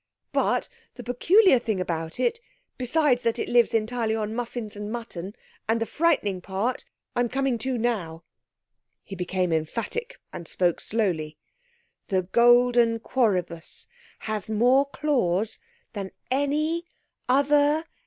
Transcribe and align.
'But, 0.33 0.67
the 0.95 1.03
peculiar 1.03 1.59
thing 1.59 1.79
about 1.79 2.19
it, 2.19 2.39
besides 2.75 3.21
that 3.21 3.37
it 3.37 3.47
lives 3.47 3.71
entirely 3.75 4.15
on 4.15 4.33
muffins 4.33 4.75
and 4.75 4.91
mutton 4.91 5.35
and 5.69 5.79
the 5.79 5.85
frightening 5.85 6.41
part, 6.41 6.85
I'm 7.15 7.29
coming 7.29 7.59
to 7.59 7.77
now.' 7.77 8.23
He 9.03 9.15
became 9.15 9.53
emphatic, 9.53 10.19
and 10.33 10.47
spoke 10.47 10.79
slowly. 10.81 11.37
'The 12.07 12.23
golden 12.31 12.97
quoribus 12.97 13.85
has 14.21 14.49
more 14.49 14.87
claws 14.87 15.59
than 15.93 16.09
any... 16.31 16.83
other... 17.29 17.85